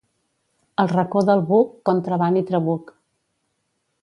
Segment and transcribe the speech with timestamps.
[0.83, 2.91] Al Racó del Buc, contraban i trabuc.